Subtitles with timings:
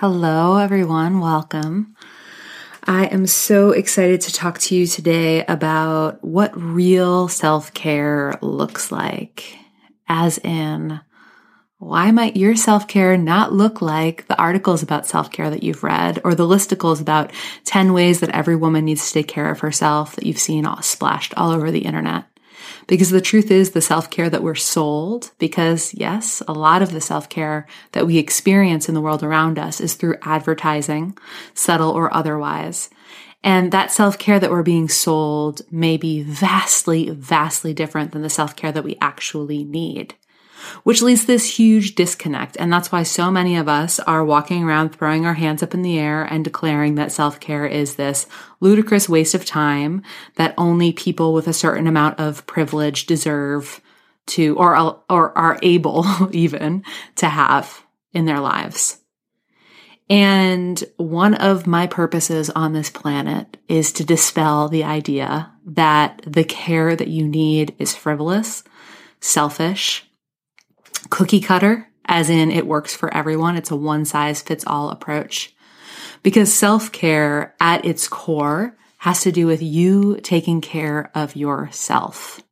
[0.00, 1.20] Hello, everyone.
[1.20, 1.96] Welcome.
[2.84, 8.92] I am so excited to talk to you today about what real self care looks
[8.92, 9.56] like,
[10.06, 11.00] as in,
[11.78, 15.82] why might your self care not look like the articles about self care that you've
[15.82, 17.32] read or the listicles about
[17.64, 20.82] 10 ways that every woman needs to take care of herself that you've seen all
[20.82, 22.26] splashed all over the internet?
[22.86, 27.00] Because the truth is the self-care that we're sold, because yes, a lot of the
[27.00, 31.16] self-care that we experience in the world around us is through advertising,
[31.54, 32.90] subtle or otherwise.
[33.42, 38.72] And that self-care that we're being sold may be vastly, vastly different than the self-care
[38.72, 40.14] that we actually need
[40.84, 42.56] which leads to this huge disconnect.
[42.58, 45.82] And that's why so many of us are walking around throwing our hands up in
[45.82, 48.26] the air and declaring that self care is this
[48.60, 50.02] ludicrous waste of time
[50.36, 53.80] that only people with a certain amount of privilege deserve
[54.26, 56.84] to, or, or are able even
[57.16, 58.98] to have in their lives.
[60.08, 66.44] And one of my purposes on this planet is to dispel the idea that the
[66.44, 68.62] care that you need is frivolous,
[69.20, 70.08] selfish,
[71.10, 73.56] cookie cutter, as in it works for everyone.
[73.56, 75.54] It's a one size fits all approach.
[76.22, 82.42] Because self care at its core has to do with you taking care of yourself,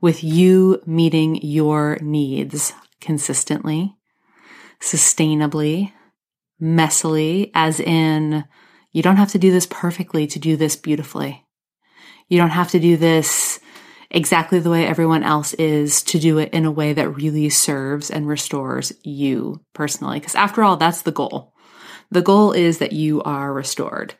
[0.00, 3.96] with you meeting your needs consistently,
[4.80, 5.92] sustainably,
[6.60, 8.44] messily, as in
[8.92, 11.46] you don't have to do this perfectly to do this beautifully.
[12.28, 13.60] You don't have to do this
[14.10, 18.10] exactly the way everyone else is to do it in a way that really serves
[18.10, 20.18] and restores you personally.
[20.18, 21.54] Because after all, that's the goal.
[22.10, 24.14] The goal is that you are restored.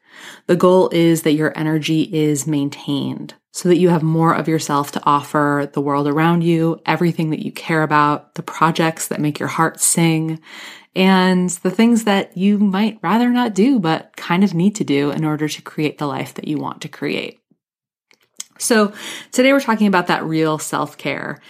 [0.47, 4.93] The goal is that your energy is maintained so that you have more of yourself
[4.93, 9.41] to offer the world around you, everything that you care about, the projects that make
[9.41, 10.41] your heart sing,
[10.95, 15.11] and the things that you might rather not do, but kind of need to do
[15.11, 17.40] in order to create the life that you want to create.
[18.61, 18.93] So
[19.33, 21.41] today we're talking about that real self care.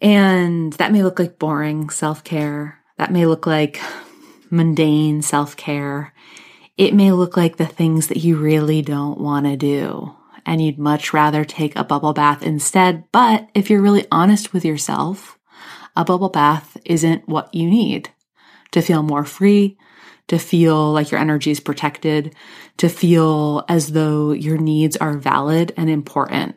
[0.00, 2.78] And that may look like boring self care.
[2.98, 3.80] That may look like
[4.50, 6.12] mundane self care.
[6.76, 10.14] It may look like the things that you really don't want to do
[10.46, 13.04] and you'd much rather take a bubble bath instead.
[13.12, 15.38] But if you're really honest with yourself,
[15.96, 18.10] a bubble bath isn't what you need
[18.72, 19.78] to feel more free,
[20.28, 22.34] to feel like your energy is protected,
[22.78, 26.56] to feel as though your needs are valid and important.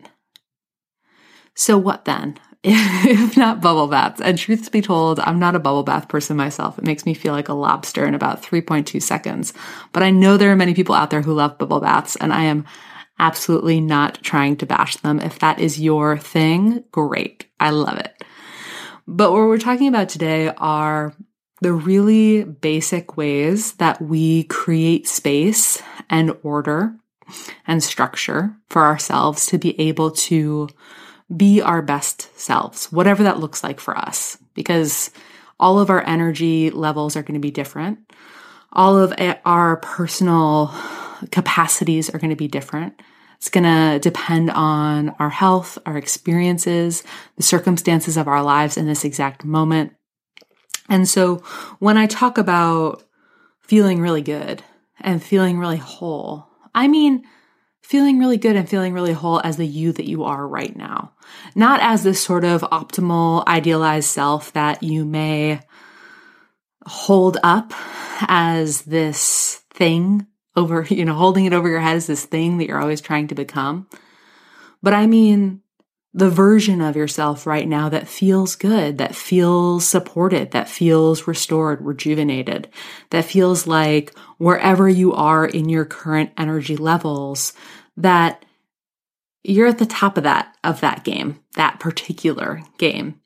[1.56, 2.38] So what then?
[2.64, 4.20] if not bubble baths.
[4.20, 6.78] And truth be told, I'm not a bubble bath person myself.
[6.78, 9.54] It makes me feel like a lobster in about 3.2 seconds.
[9.94, 12.44] But I know there are many people out there who love bubble baths, and I
[12.44, 12.66] am
[13.20, 15.20] absolutely not trying to bash them.
[15.20, 17.46] If that is your thing, great.
[17.60, 18.24] I love it.
[19.08, 21.14] But what we're talking about today are
[21.62, 26.96] the really basic ways that we create space and order
[27.66, 30.70] and structure for ourselves to be able to
[31.36, 35.12] be our best selves, whatever that looks like for us, because
[35.60, 38.00] all of our energy levels are going to be different.
[38.72, 39.14] All of
[39.46, 40.74] our personal
[41.32, 43.02] capacities are going to be different.
[43.38, 47.04] It's going to depend on our health, our experiences,
[47.36, 49.94] the circumstances of our lives in this exact moment.
[50.90, 51.38] And so
[51.80, 53.04] when I talk about
[53.60, 54.64] feeling really good
[55.00, 57.24] and feeling really whole, I mean
[57.82, 61.14] feeling really good and feeling really whole as the you that you are right now,
[61.56, 65.62] not as this sort of optimal, idealized self that you may
[66.86, 67.72] hold up
[68.22, 72.68] as this thing over, you know, holding it over your head as this thing that
[72.68, 73.88] you're always trying to become.
[74.84, 75.62] But I mean,
[76.18, 81.80] the version of yourself right now that feels good, that feels supported, that feels restored,
[81.80, 82.68] rejuvenated,
[83.12, 87.54] that feels like wherever you are in your current energy levels,
[87.96, 88.44] that
[89.44, 93.22] you're at the top of that, of that game, that particular game.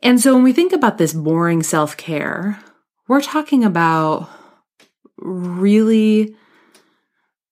[0.00, 2.62] And so when we think about this boring self care,
[3.08, 4.30] we're talking about
[5.16, 6.36] really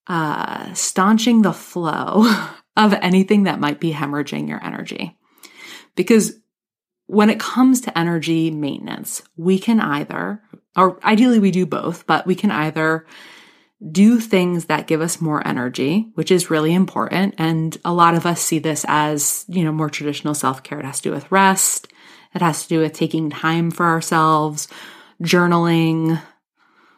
[0.07, 2.25] uh, staunching the flow
[2.79, 5.19] of anything that might be hemorrhaging your energy.
[5.97, 6.39] Because
[7.07, 10.41] when it comes to energy maintenance, we can either,
[10.77, 13.05] or ideally we do both, but we can either
[13.91, 17.35] do things that give us more energy, which is really important.
[17.39, 20.79] And a lot of us see this as, you know, more traditional self care.
[20.79, 21.89] It has to do with rest.
[22.35, 24.69] It has to do with taking time for ourselves,
[25.23, 26.21] journaling,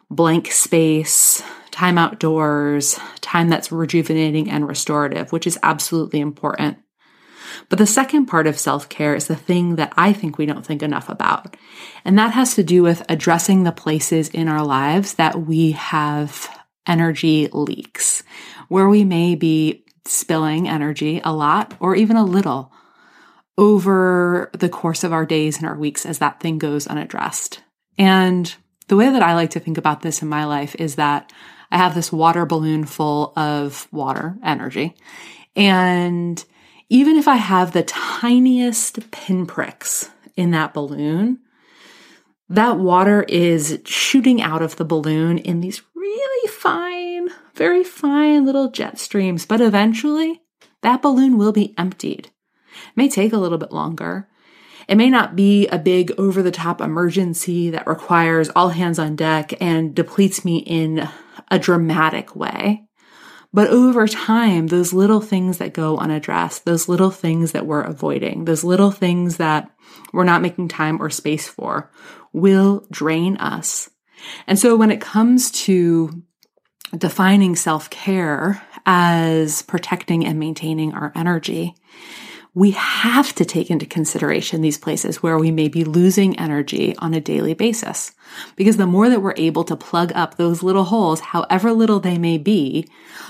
[0.09, 6.77] blank space, time outdoors, time that's rejuvenating and restorative, which is absolutely important.
[7.69, 10.65] But the second part of self care is the thing that I think we don't
[10.65, 11.55] think enough about.
[12.05, 16.49] And that has to do with addressing the places in our lives that we have
[16.87, 18.23] energy leaks,
[18.67, 22.71] where we may be spilling energy a lot or even a little
[23.57, 27.61] over the course of our days and our weeks as that thing goes unaddressed.
[27.97, 28.53] And
[28.87, 31.31] the way that I like to think about this in my life is that
[31.71, 34.95] I have this water balloon full of water energy.
[35.55, 36.43] And
[36.89, 41.39] even if I have the tiniest pinpricks in that balloon,
[42.49, 48.69] that water is shooting out of the balloon in these really fine, very fine little
[48.69, 49.45] jet streams.
[49.45, 50.41] But eventually,
[50.81, 52.25] that balloon will be emptied.
[52.27, 54.27] It may take a little bit longer.
[54.89, 59.15] It may not be a big over the top emergency that requires all hands on
[59.15, 61.07] deck and depletes me in
[61.49, 62.83] a dramatic way.
[63.53, 68.45] But over time, those little things that go unaddressed, those little things that we're avoiding,
[68.45, 69.69] those little things that
[70.13, 71.91] we're not making time or space for
[72.31, 73.89] will drain us.
[74.47, 76.23] And so when it comes to
[76.97, 81.75] defining self care as protecting and maintaining our energy,
[82.53, 87.13] we have to take into consideration these places where we may be losing energy on
[87.13, 88.11] a daily basis.
[88.57, 92.17] Because the more that we're able to plug up those little holes, however little they
[92.17, 92.89] may be,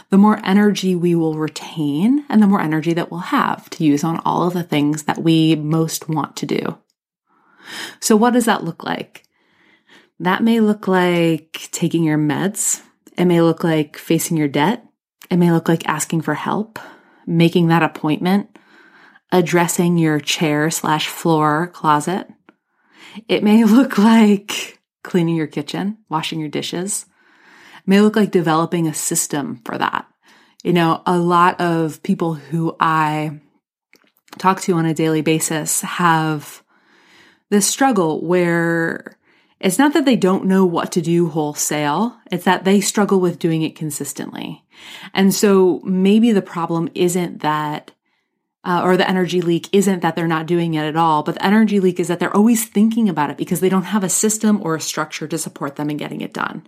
[0.10, 4.04] the more energy we will retain and the more energy that we'll have to use
[4.04, 6.78] on all of the things that we most want to do.
[8.00, 9.24] So what does that look like?
[10.20, 12.82] That may look like taking your meds.
[13.18, 14.84] It may look like facing your debt.
[15.30, 16.80] It may look like asking for help,
[17.28, 18.58] making that appointment,
[19.32, 22.28] addressing your chair slash floor closet.
[23.28, 27.06] It may look like cleaning your kitchen, washing your dishes.
[27.78, 30.06] It may look like developing a system for that.
[30.64, 33.40] You know, a lot of people who I
[34.38, 36.64] talk to on a daily basis have
[37.50, 39.18] this struggle where
[39.60, 42.18] it's not that they don't know what to do wholesale.
[42.32, 44.64] It's that they struggle with doing it consistently.
[45.14, 47.92] And so maybe the problem isn't that
[48.64, 51.46] uh, or the energy leak isn't that they're not doing it at all, but the
[51.46, 54.60] energy leak is that they're always thinking about it because they don't have a system
[54.62, 56.68] or a structure to support them in getting it done.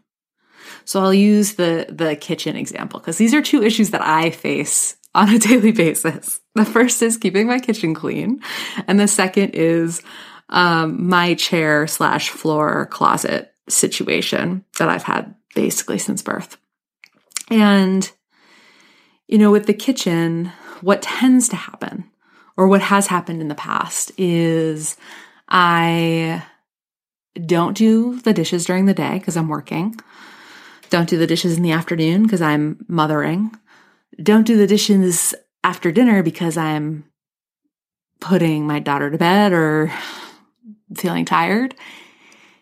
[0.86, 4.98] So I'll use the the kitchen example because these are two issues that I face
[5.14, 6.42] on a daily basis.
[6.56, 8.42] The first is keeping my kitchen clean,
[8.88, 10.02] and the second is
[10.50, 16.58] um, my chair slash floor closet situation that I've had basically since birth.
[17.50, 18.12] And
[19.28, 20.52] you know, with the kitchen,
[20.84, 22.04] what tends to happen
[22.58, 24.98] or what has happened in the past is
[25.48, 26.44] I
[27.46, 29.96] don't do the dishes during the day because I'm working.
[30.90, 33.56] Don't do the dishes in the afternoon because I'm mothering.
[34.22, 37.06] Don't do the dishes after dinner because I'm
[38.20, 39.92] putting my daughter to bed or
[40.96, 41.76] feeling tired.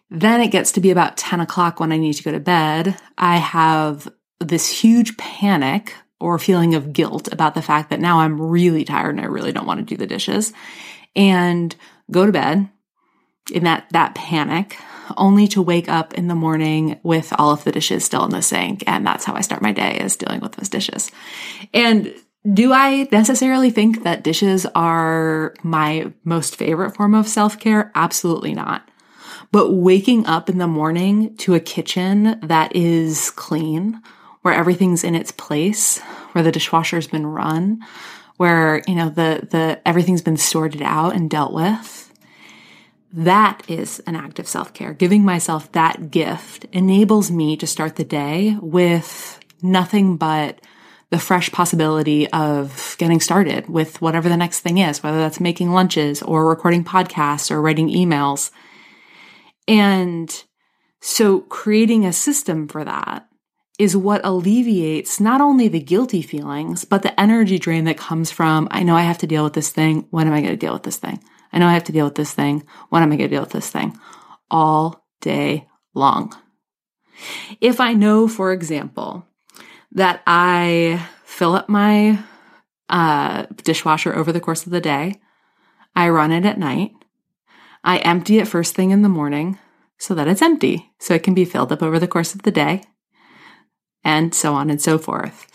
[0.10, 2.98] Then it gets to be about 10 o'clock when I need to go to bed.
[3.18, 4.08] I have
[4.40, 9.16] this huge panic or feeling of guilt about the fact that now I'm really tired
[9.16, 10.54] and I really don't want to do the dishes
[11.16, 11.76] and
[12.10, 12.70] go to bed
[13.52, 14.78] in that, that panic
[15.18, 18.42] only to wake up in the morning with all of the dishes still in the
[18.42, 18.84] sink.
[18.88, 21.12] And that's how I start my day is dealing with those dishes.
[21.74, 22.14] And
[22.52, 27.92] do I necessarily think that dishes are my most favorite form of self care?
[27.94, 28.88] Absolutely not.
[29.52, 34.02] But waking up in the morning to a kitchen that is clean,
[34.42, 36.00] where everything's in its place,
[36.32, 37.80] where the dishwasher's been run,
[38.38, 42.12] where, you know, the, the, everything's been sorted out and dealt with.
[43.14, 44.94] That is an act of self care.
[44.94, 50.60] Giving myself that gift enables me to start the day with nothing but
[51.12, 55.72] the fresh possibility of getting started with whatever the next thing is, whether that's making
[55.72, 58.50] lunches or recording podcasts or writing emails.
[59.68, 60.44] And
[61.02, 63.28] so creating a system for that
[63.82, 68.68] is what alleviates not only the guilty feelings, but the energy drain that comes from,
[68.70, 70.06] I know I have to deal with this thing.
[70.12, 71.20] When am I going to deal with this thing?
[71.52, 72.64] I know I have to deal with this thing.
[72.90, 74.00] When am I going to deal with this thing?
[74.52, 76.36] All day long.
[77.60, 79.26] If I know, for example,
[79.94, 82.20] that I fill up my
[82.88, 85.20] uh, dishwasher over the course of the day.
[85.96, 86.92] I run it at night.
[87.84, 89.58] I empty it first thing in the morning
[89.98, 92.52] so that it's empty, so it can be filled up over the course of the
[92.52, 92.84] day,
[94.04, 95.48] and so on and so forth.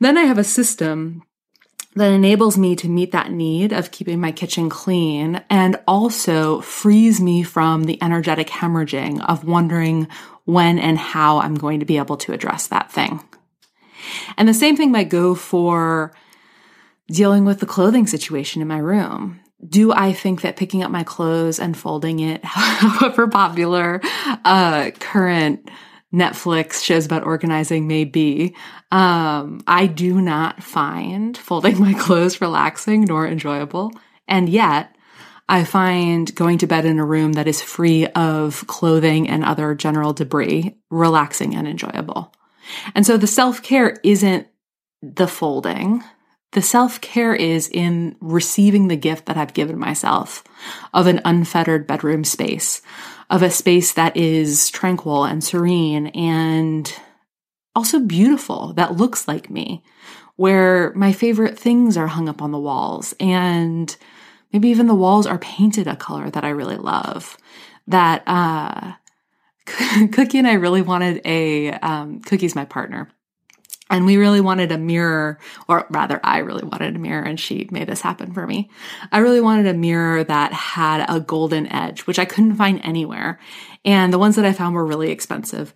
[0.00, 1.22] Then I have a system
[1.94, 7.20] that enables me to meet that need of keeping my kitchen clean and also frees
[7.20, 10.06] me from the energetic hemorrhaging of wondering
[10.44, 13.20] when and how I'm going to be able to address that thing.
[14.36, 16.12] And the same thing might go for
[17.08, 19.40] dealing with the clothing situation in my room.
[19.66, 24.00] Do I think that picking up my clothes and folding it, however popular
[24.44, 25.70] uh, current
[26.16, 28.56] Netflix shows about organizing may be,
[28.90, 33.92] um, I do not find folding my clothes relaxing nor enjoyable.
[34.26, 34.96] And yet,
[35.48, 39.74] I find going to bed in a room that is free of clothing and other
[39.74, 42.34] general debris relaxing and enjoyable.
[42.94, 44.48] And so the self care isn't
[45.02, 46.02] the folding.
[46.52, 50.42] The self care is in receiving the gift that I've given myself
[50.92, 52.82] of an unfettered bedroom space,
[53.30, 56.94] of a space that is tranquil and serene and
[57.74, 59.82] also beautiful, that looks like me,
[60.36, 63.96] where my favorite things are hung up on the walls and
[64.52, 67.36] maybe even the walls are painted a color that I really love.
[67.88, 68.92] That, uh,
[70.12, 73.10] Cookie and I really wanted a, um, Cookie's my partner.
[73.88, 75.38] And we really wanted a mirror,
[75.68, 78.68] or rather, I really wanted a mirror, and she made this happen for me.
[79.12, 83.38] I really wanted a mirror that had a golden edge, which I couldn't find anywhere.
[83.84, 85.72] And the ones that I found were really expensive.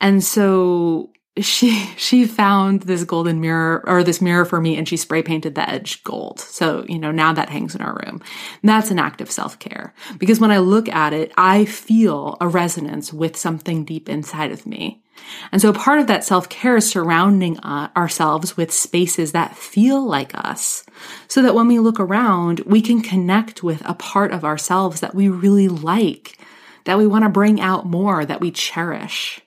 [0.00, 4.96] And so she she found this golden mirror or this mirror for me and she
[4.96, 6.40] spray painted the edge gold.
[6.40, 8.22] So, you know, now that hangs in our room.
[8.62, 12.48] And that's an act of self-care because when I look at it, I feel a
[12.48, 15.03] resonance with something deep inside of me.
[15.52, 20.34] And so part of that self-care is surrounding uh, ourselves with spaces that feel like
[20.34, 20.84] us
[21.28, 25.14] so that when we look around, we can connect with a part of ourselves that
[25.14, 26.38] we really like,
[26.84, 29.40] that we want to bring out more, that we cherish.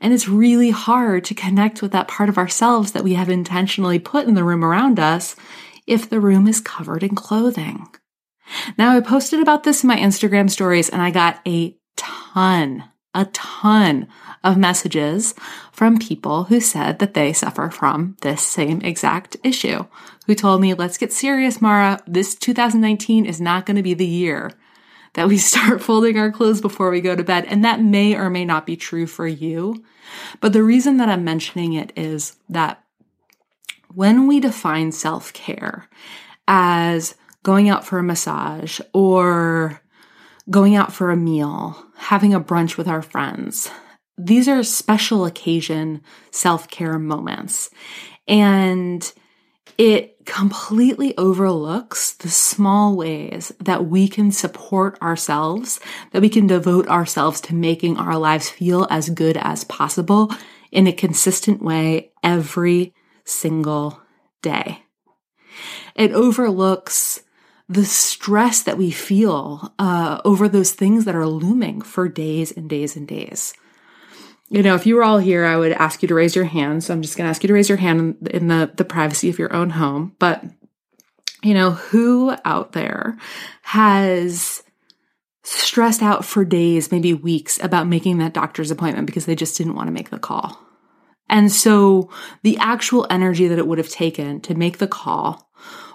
[0.00, 3.98] And it's really hard to connect with that part of ourselves that we have intentionally
[3.98, 5.34] put in the room around us
[5.86, 7.86] if the room is covered in clothing.
[8.76, 12.84] Now, I posted about this in my Instagram stories and I got a ton,
[13.18, 14.06] a ton
[14.44, 15.34] of messages
[15.72, 19.84] from people who said that they suffer from this same exact issue,
[20.26, 21.98] who told me, let's get serious, Mara.
[22.06, 24.52] This 2019 is not going to be the year
[25.14, 27.44] that we start folding our clothes before we go to bed.
[27.48, 29.84] And that may or may not be true for you.
[30.40, 32.82] But the reason that I'm mentioning it is that
[33.92, 35.88] when we define self care
[36.46, 39.82] as going out for a massage or
[40.48, 43.70] going out for a meal, having a brunch with our friends,
[44.16, 46.00] these are special occasion
[46.30, 47.70] self care moments.
[48.26, 49.10] And
[49.76, 55.78] it completely overlooks the small ways that we can support ourselves,
[56.12, 60.32] that we can devote ourselves to making our lives feel as good as possible
[60.72, 62.92] in a consistent way every
[63.24, 64.00] single
[64.42, 64.82] day.
[65.94, 67.22] It overlooks
[67.68, 72.68] the stress that we feel uh, over those things that are looming for days and
[72.68, 73.54] days and days
[74.50, 76.82] you know, if you were all here, I would ask you to raise your hand.
[76.82, 78.84] So I'm just going to ask you to raise your hand in, in the, the
[78.84, 80.14] privacy of your own home.
[80.18, 80.42] But,
[81.42, 83.18] you know, who out there
[83.62, 84.62] has
[85.44, 89.74] stressed out for days, maybe weeks about making that doctor's appointment because they just didn't
[89.74, 90.58] want to make the call.
[91.30, 92.10] And so
[92.42, 95.47] the actual energy that it would have taken to make the call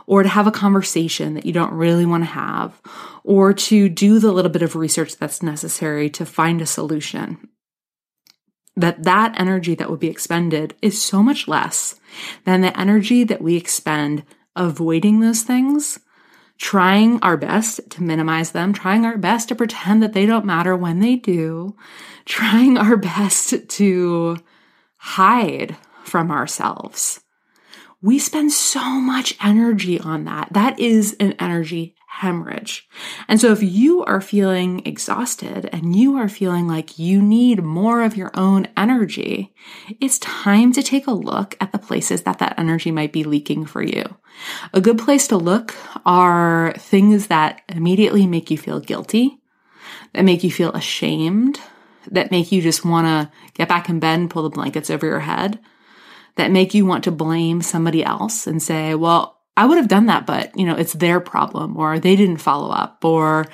[0.06, 2.82] or to have a conversation that you don't really want to have
[3.24, 7.50] or to do the little bit of research that's necessary to find a solution
[8.76, 12.00] that that energy that would be expended is so much less
[12.44, 14.24] than the energy that we expend
[14.56, 16.00] avoiding those things
[16.58, 20.76] trying our best to minimize them, trying our best to pretend that they don't matter
[20.76, 21.76] when they do,
[22.26, 24.38] trying our best to
[24.98, 27.23] hide from ourselves.
[28.04, 30.50] We spend so much energy on that.
[30.52, 32.88] That is an energy hemorrhage.
[33.30, 38.04] And so if you are feeling exhausted and you are feeling like you need more
[38.04, 39.54] of your own energy,
[40.02, 43.66] it's time to take a look at the places that that energy might be leaking
[43.66, 44.04] for you.
[44.74, 45.74] A good place to look
[46.06, 49.40] are things that immediately make you feel guilty,
[50.14, 51.60] that make you feel ashamed,
[52.12, 55.06] that make you just want to get back in bed and pull the blankets over
[55.06, 55.58] your head,
[56.36, 60.08] that make you want to blame somebody else and say, well, I would have done
[60.08, 63.46] that, but you know, it's their problem or they didn't follow up or,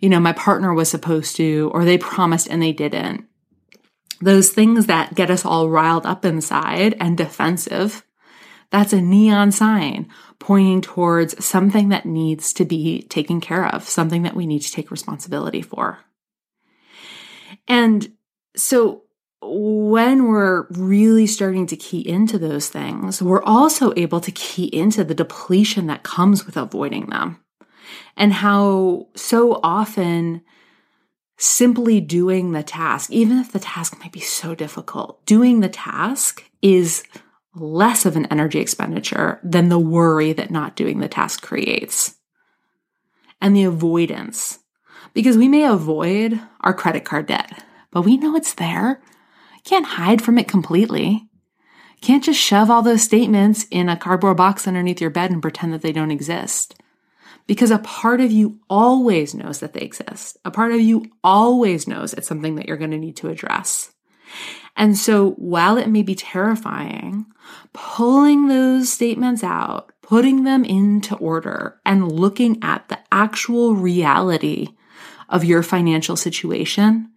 [0.00, 3.26] you know, my partner was supposed to, or they promised and they didn't.
[4.20, 8.04] Those things that get us all riled up inside and defensive.
[8.70, 10.08] That's a neon sign
[10.38, 14.72] pointing towards something that needs to be taken care of, something that we need to
[14.72, 15.98] take responsibility for.
[17.68, 18.12] And
[18.56, 19.02] so
[19.42, 25.02] when we're really starting to key into those things, we're also able to key into
[25.02, 27.40] the depletion that comes with avoiding them.
[28.16, 30.42] And how so often
[31.38, 36.44] simply doing the task, even if the task might be so difficult, doing the task
[36.62, 37.02] is
[37.54, 42.16] less of an energy expenditure than the worry that not doing the task creates.
[43.40, 44.60] And the avoidance,
[45.14, 49.02] because we may avoid our credit card debt, but we know it's there
[49.64, 51.28] can't hide from it completely.
[52.00, 55.72] Can't just shove all those statements in a cardboard box underneath your bed and pretend
[55.72, 56.74] that they don't exist.
[57.46, 60.36] Because a part of you always knows that they exist.
[60.44, 63.92] A part of you always knows it's something that you're going to need to address.
[64.76, 67.26] And so while it may be terrifying,
[67.72, 74.68] pulling those statements out, putting them into order and looking at the actual reality
[75.28, 77.10] of your financial situation,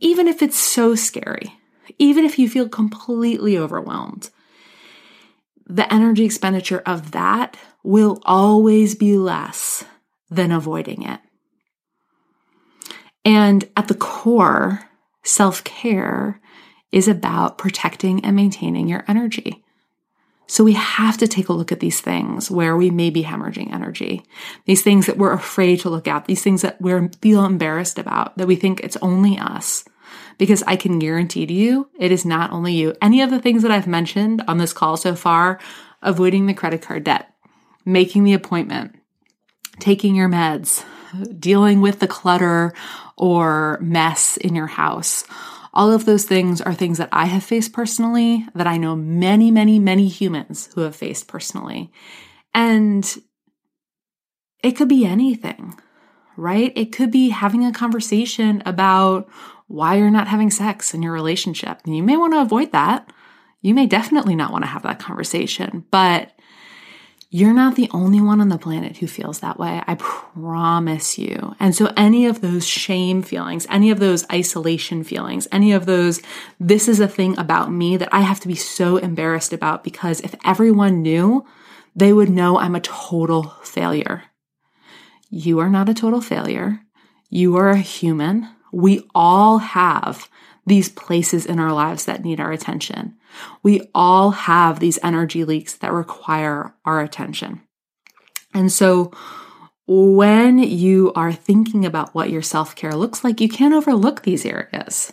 [0.00, 1.57] even if it's so scary,
[1.98, 4.30] even if you feel completely overwhelmed.
[5.66, 9.84] The energy expenditure of that will always be less
[10.30, 11.20] than avoiding it.
[13.24, 14.88] And at the core,
[15.22, 16.40] self care
[16.90, 19.62] is about protecting and maintaining your energy.
[20.46, 23.70] So we have to take a look at these things where we may be hemorrhaging
[23.72, 24.24] energy,
[24.64, 28.38] these things that we're afraid to look at, these things that we feel embarrassed about,
[28.38, 29.84] that we think it's only us
[30.38, 32.94] because I can guarantee to you it is not only you.
[33.02, 35.60] Any of the things that I've mentioned on this call so far,
[36.00, 37.34] avoiding the credit card debt,
[37.84, 38.96] making the appointment,
[39.80, 40.84] taking your meds,
[41.38, 42.72] dealing with the clutter
[43.16, 45.24] or mess in your house.
[45.74, 49.50] All of those things are things that I have faced personally, that I know many,
[49.50, 51.92] many, many humans who have faced personally.
[52.54, 53.06] And
[54.62, 55.78] it could be anything,
[56.36, 56.72] right?
[56.74, 59.28] It could be having a conversation about
[59.68, 61.80] why you're not having sex in your relationship.
[61.84, 63.10] And you may want to avoid that.
[63.60, 66.32] You may definitely not want to have that conversation, but
[67.30, 69.82] you're not the only one on the planet who feels that way.
[69.86, 71.54] I promise you.
[71.60, 76.22] And so any of those shame feelings, any of those isolation feelings, any of those,
[76.58, 80.20] this is a thing about me that I have to be so embarrassed about because
[80.22, 81.44] if everyone knew,
[81.94, 84.24] they would know I'm a total failure.
[85.28, 86.80] You are not a total failure.
[87.28, 88.48] You are a human.
[88.72, 90.28] We all have
[90.66, 93.16] these places in our lives that need our attention.
[93.62, 97.62] We all have these energy leaks that require our attention.
[98.54, 99.12] And so
[99.86, 104.44] when you are thinking about what your self care looks like, you can't overlook these
[104.44, 105.12] areas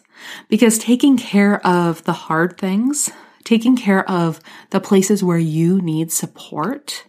[0.50, 3.10] because taking care of the hard things,
[3.46, 4.42] taking care of
[4.72, 7.06] the places where you need support,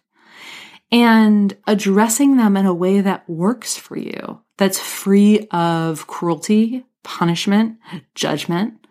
[0.91, 7.79] and addressing them in a way that works for you, that's free of cruelty, punishment,
[8.15, 8.87] judgment,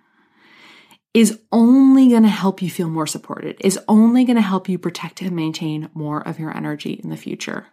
[1.14, 4.78] is only going to help you feel more supported, is only going to help you
[4.78, 7.68] protect and maintain more of your energy in the future.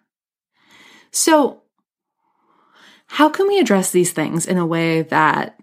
[1.10, 1.62] So,
[3.06, 5.58] how can we address these things in a way that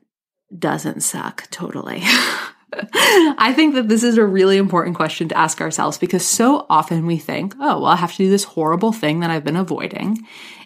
[0.55, 2.03] doesn't suck totally?
[2.93, 7.05] I think that this is a really important question to ask ourselves because so often
[7.05, 10.19] we think, oh, well, I have to do this horrible thing that I've been avoiding.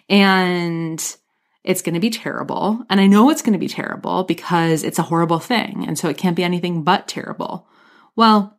[0.08, 1.16] And
[1.62, 2.84] it's going to be terrible.
[2.90, 5.84] And I know it's going to be terrible because it's a horrible thing.
[5.86, 7.66] And so it can't be anything but terrible.
[8.16, 8.58] Well,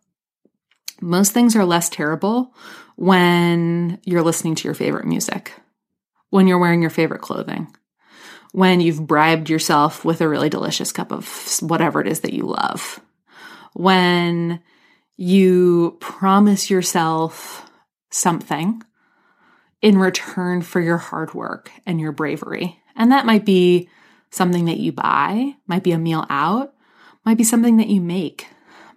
[1.02, 2.54] most things are less terrible
[2.96, 5.54] when you're listening to your favorite music,
[6.30, 7.68] when you're wearing your favorite clothing,
[8.54, 12.44] when you've bribed yourself with a really delicious cup of whatever it is that you
[12.44, 13.02] love,
[13.76, 14.62] when
[15.18, 17.70] you promise yourself
[18.10, 18.82] something
[19.82, 22.80] in return for your hard work and your bravery.
[22.96, 23.90] And that might be
[24.30, 26.74] something that you buy, might be a meal out,
[27.26, 28.48] might be something that you make,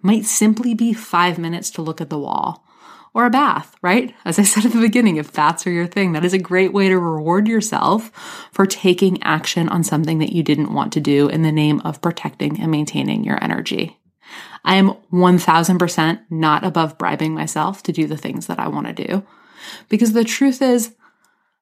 [0.01, 2.65] might simply be five minutes to look at the wall
[3.13, 4.15] or a bath, right?
[4.23, 6.71] As I said at the beginning, if baths are your thing, that is a great
[6.71, 8.11] way to reward yourself
[8.53, 12.01] for taking action on something that you didn't want to do in the name of
[12.01, 13.98] protecting and maintaining your energy.
[14.63, 19.07] I am 1000% not above bribing myself to do the things that I want to
[19.07, 19.25] do.
[19.87, 20.95] Because the truth is,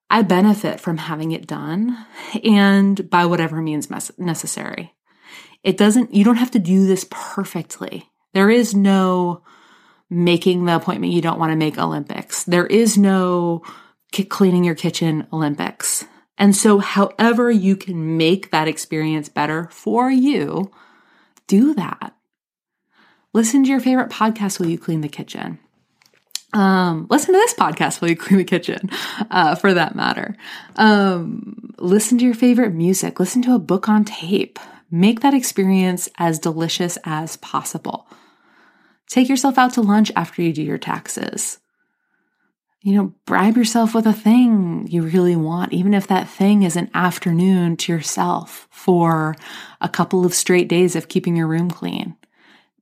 [0.09, 2.05] I benefit from having it done
[2.43, 4.93] and by whatever means necessary.
[5.63, 8.09] It doesn't, you don't have to do this perfectly.
[8.33, 9.43] There is no
[10.09, 12.43] making the appointment you don't want to make Olympics.
[12.43, 13.63] There is no
[14.29, 16.05] cleaning your kitchen Olympics.
[16.37, 20.71] And so, however you can make that experience better for you,
[21.47, 22.13] do that.
[23.33, 25.59] Listen to your favorite podcast while you clean the kitchen.
[26.53, 28.89] Um, listen to this podcast while you clean the kitchen,
[29.29, 30.35] uh, for that matter.
[30.75, 33.19] Um, listen to your favorite music.
[33.19, 34.59] Listen to a book on tape.
[34.89, 38.07] Make that experience as delicious as possible.
[39.07, 41.59] Take yourself out to lunch after you do your taxes.
[42.81, 46.77] You know, bribe yourself with a thing you really want, even if that thing is
[46.77, 49.35] an afternoon to yourself for
[49.81, 52.15] a couple of straight days of keeping your room clean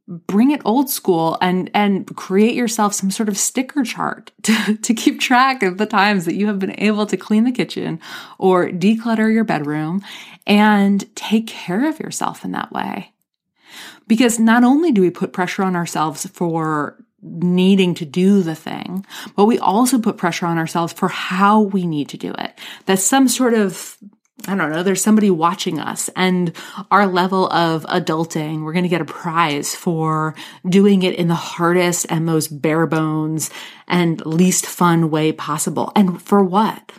[0.07, 4.93] bring it old school and and create yourself some sort of sticker chart to, to
[4.93, 7.99] keep track of the times that you have been able to clean the kitchen
[8.37, 10.03] or declutter your bedroom
[10.45, 13.11] and take care of yourself in that way
[14.07, 19.05] because not only do we put pressure on ourselves for needing to do the thing,
[19.35, 22.57] but we also put pressure on ourselves for how we need to do it.
[22.85, 23.97] That's some sort of
[24.47, 26.55] I don't know, there's somebody watching us and
[26.91, 30.36] our level of adulting, we're going to get a prize for
[30.67, 33.49] doing it in the hardest and most bare bones
[33.88, 35.91] and least fun way possible.
[35.95, 36.91] And for what?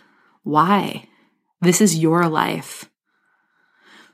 [0.42, 1.09] Why?
[1.61, 2.90] This is your life.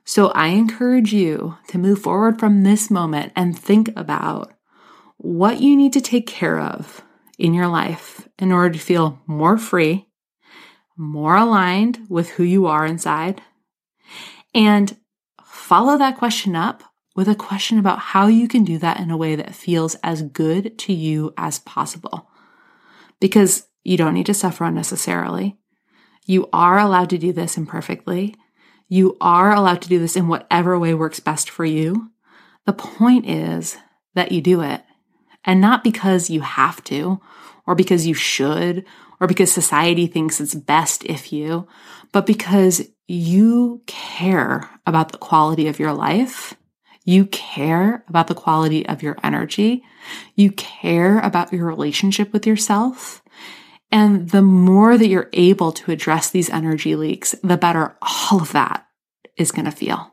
[0.05, 4.53] So I encourage you to move forward from this moment and think about
[5.17, 7.03] what you need to take care of
[7.39, 10.09] in your life in order to feel more free
[10.97, 13.43] more aligned with who you are inside,
[14.55, 14.97] and
[15.45, 16.83] follow that question up
[17.15, 20.23] with a question about how you can do that in a way that feels as
[20.23, 22.29] good to you as possible.
[23.21, 25.59] Because you don't need to suffer unnecessarily.
[26.25, 28.35] You are allowed to do this imperfectly.
[28.89, 32.11] You are allowed to do this in whatever way works best for you.
[32.65, 33.77] The point is
[34.15, 34.83] that you do it
[35.45, 37.21] and not because you have to
[37.67, 38.85] or because you should
[39.23, 41.69] or because society thinks it's best if you,
[42.11, 46.55] but because you care about the quality of your life.
[47.05, 49.85] You care about the quality of your energy.
[50.35, 53.23] You care about your relationship with yourself.
[53.93, 58.53] And the more that you're able to address these energy leaks, the better all of
[58.53, 58.87] that
[59.37, 60.12] is going to feel.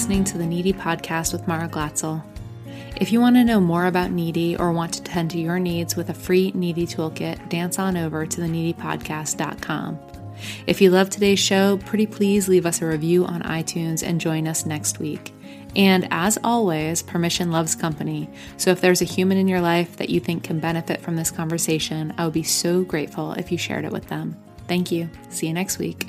[0.00, 2.22] Listening to the Needy Podcast with Mara Glatzel.
[2.96, 5.94] If you want to know more about Needy or want to tend to your needs
[5.94, 9.98] with a free Needy toolkit, dance on over to theneedypodcast.com.
[10.66, 14.48] If you love today's show, pretty please leave us a review on iTunes and join
[14.48, 15.34] us next week.
[15.76, 18.30] And as always, permission loves company.
[18.56, 21.30] So if there's a human in your life that you think can benefit from this
[21.30, 24.34] conversation, I would be so grateful if you shared it with them.
[24.66, 25.10] Thank you.
[25.28, 26.06] See you next week.